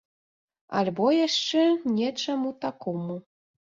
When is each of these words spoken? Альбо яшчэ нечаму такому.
Альбо 0.79 1.05
яшчэ 1.27 1.61
нечаму 2.01 2.55
такому. 2.67 3.23